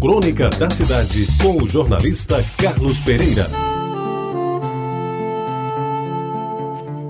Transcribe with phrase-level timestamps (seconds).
[0.00, 3.46] Crônica da Cidade, com o jornalista Carlos Pereira.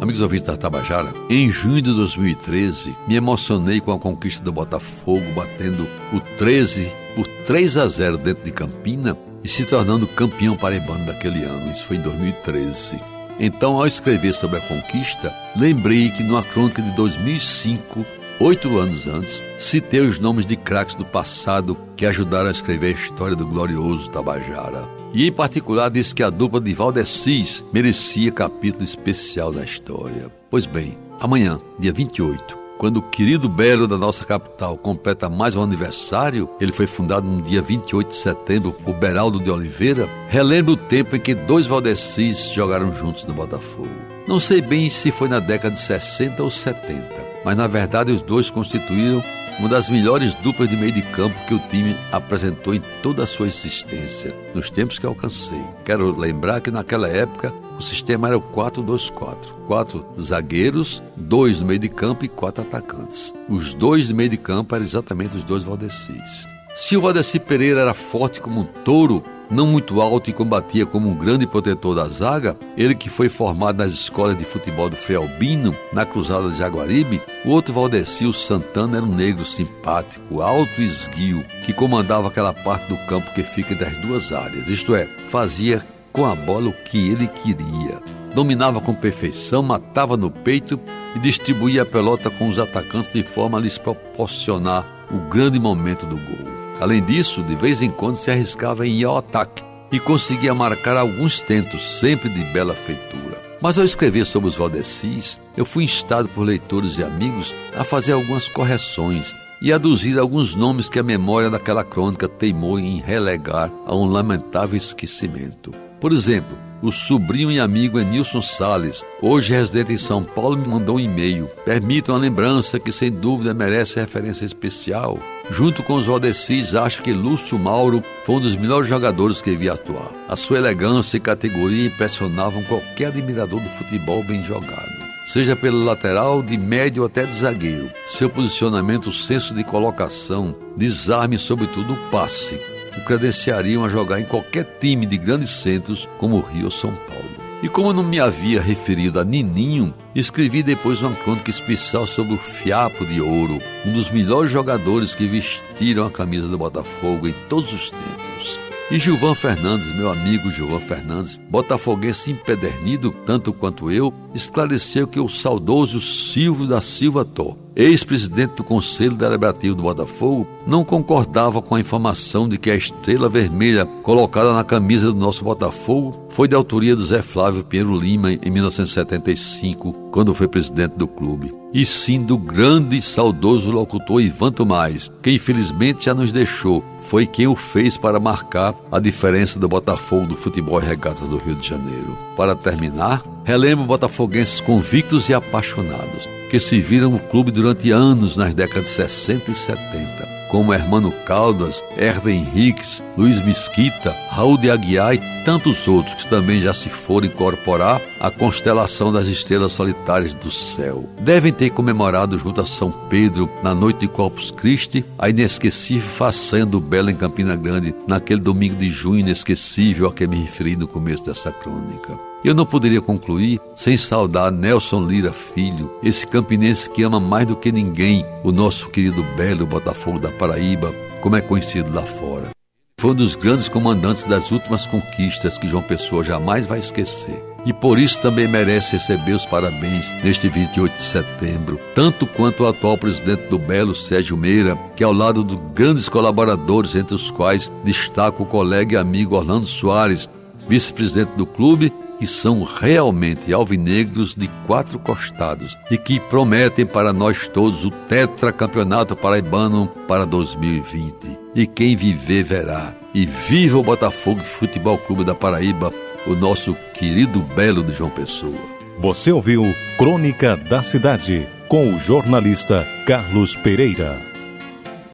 [0.00, 5.22] Amigos ouvintes da Tabajara, em junho de 2013, me emocionei com a conquista do Botafogo,
[5.32, 11.06] batendo o 13 por 3 a 0 dentro de Campina e se tornando campeão paraibano
[11.06, 11.70] daquele ano.
[11.70, 13.00] Isso foi em 2013.
[13.38, 18.04] Então, ao escrever sobre a conquista, lembrei que numa crônica de 2005
[18.40, 22.98] Oito anos antes, citei os nomes de craques do passado que ajudaram a escrever a
[22.98, 24.88] história do glorioso Tabajara.
[25.14, 30.30] E, em particular, disse que a dupla de Valdecis merecia capítulo especial da história.
[30.50, 35.62] Pois bem, amanhã, dia 28, quando o querido Belo da nossa capital completa mais um
[35.62, 40.76] aniversário, ele foi fundado no dia 28 de setembro por Beraldo de Oliveira, relembra o
[40.76, 43.88] tempo em que dois Valdecis jogaram juntos no Botafogo.
[44.26, 47.04] Não sei bem se foi na década de 60 ou 70,
[47.44, 49.22] mas na verdade os dois constituíram
[49.58, 53.26] uma das melhores duplas de meio de campo que o time apresentou em toda a
[53.26, 55.62] sua existência, nos tempos que alcancei.
[55.84, 59.36] Quero lembrar que naquela época o sistema era o 4-2-4.
[59.66, 63.32] Quatro zagueiros, dois no meio de campo e quatro atacantes.
[63.48, 66.46] Os dois de meio de campo eram exatamente os dois Valdecis.
[66.74, 71.10] Se o Valdeci Pereira era forte como um touro, não muito alto e combatia como
[71.10, 75.18] um grande protetor da zaga, ele que foi formado nas escolas de futebol do Frei
[75.18, 80.86] Albino, na Cruzada de Jaguaribe, o outro Valdecil Santana era um negro simpático, alto e
[80.86, 85.06] esguio, que comandava aquela parte do campo que fica entre as duas áreas, isto é,
[85.28, 88.00] fazia com a bola o que ele queria.
[88.34, 90.80] Dominava com perfeição, matava no peito
[91.14, 96.06] e distribuía a pelota com os atacantes de forma a lhes proporcionar o grande momento
[96.06, 96.51] do gol.
[96.82, 100.96] Além disso, de vez em quando se arriscava em ir ao ataque e conseguia marcar
[100.96, 103.40] alguns tentos, sempre de bela feitura.
[103.60, 108.10] Mas ao escrever sobre os Valdecis, eu fui instado por leitores e amigos a fazer
[108.10, 113.94] algumas correções e aduzir alguns nomes que a memória daquela crônica teimou em relegar a
[113.94, 115.70] um lamentável esquecimento.
[116.00, 120.96] Por exemplo, o sobrinho e amigo Enilson Sales, hoje residente em São Paulo, me mandou
[120.96, 121.48] um e-mail.
[121.64, 125.18] Permita uma lembrança que sem dúvida merece referência especial.
[125.48, 129.70] Junto com os Valdecis, acho que Lúcio Mauro foi um dos melhores jogadores que vi
[129.70, 130.10] atuar.
[130.28, 136.42] A sua elegância e categoria impressionavam qualquer admirador do futebol bem jogado seja pelo lateral,
[136.42, 137.90] de médio até de zagueiro.
[138.06, 142.60] Seu posicionamento, senso de colocação, desarme sobretudo, o passe,
[142.96, 146.94] o credenciariam a jogar em qualquer time de grandes centros como o Rio ou São
[146.94, 147.42] Paulo.
[147.62, 152.38] E como não me havia referido a Nininho, escrevi depois uma crônica especial sobre o
[152.38, 157.72] Fiapo de Ouro, um dos melhores jogadores que vestiram a camisa do Botafogo em todos
[157.72, 158.58] os tempos.
[158.90, 165.28] E Gilvan Fernandes, meu amigo Gilvan Fernandes, botafoguense empedernido tanto quanto eu, esclareceu que o
[165.28, 171.80] saudoso Silvio da Silva Tó ex-presidente do Conselho Deliberativo do Botafogo, não concordava com a
[171.80, 176.94] informação de que a estrela vermelha colocada na camisa do nosso Botafogo foi de autoria
[176.94, 181.54] do Zé Flávio Pinheiro Lima em 1975, quando foi presidente do clube.
[181.72, 186.84] E sim do grande e saudoso locutor Ivan Tomás, que infelizmente já nos deixou.
[187.04, 191.38] Foi quem o fez para marcar a diferença do Botafogo do futebol e regatas do
[191.38, 192.16] Rio de Janeiro.
[192.36, 198.54] Para terminar, relembro botafoguenses convictos e apaixonados que se viram o clube durante anos nas
[198.54, 205.14] décadas de 60 e 70, como Hermano Caldas, Herda Henriques, Luiz Mesquita, Raul de Aguiar
[205.14, 210.50] e tantos outros que também já se foram incorporar à constelação das estrelas solitárias do
[210.50, 211.08] céu.
[211.22, 216.66] Devem ter comemorado junto a São Pedro, na noite de Corpus Christi, a inesquecível façanha
[216.66, 220.86] do Belo em Campina Grande, naquele domingo de junho inesquecível a que me referi no
[220.86, 222.31] começo dessa crônica.
[222.44, 227.54] Eu não poderia concluir sem saudar Nelson Lira Filho, esse campinense que ama mais do
[227.54, 232.50] que ninguém o nosso querido belo Botafogo da Paraíba, como é conhecido lá fora.
[232.98, 237.40] Foi um dos grandes comandantes das últimas conquistas que João Pessoa jamais vai esquecer.
[237.64, 242.66] E por isso também merece receber os parabéns neste 28 de setembro, tanto quanto o
[242.66, 247.70] atual presidente do Belo, Sérgio Meira, que ao lado de grandes colaboradores, entre os quais
[247.84, 250.28] destaca o colega e amigo Orlando Soares,
[250.68, 251.92] vice-presidente do clube
[252.22, 259.16] que são realmente alvinegros de quatro costados e que prometem para nós todos o tetracampeonato
[259.16, 261.36] paraibano para 2020.
[261.52, 262.94] E quem viver verá.
[263.12, 265.92] E viva o Botafogo Futebol Clube da Paraíba,
[266.24, 268.54] o nosso querido belo de João Pessoa.
[269.00, 274.31] Você ouviu Crônica da Cidade com o jornalista Carlos Pereira.